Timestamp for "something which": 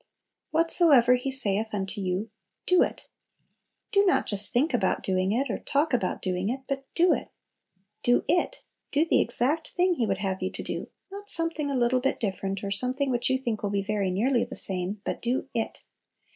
12.71-13.29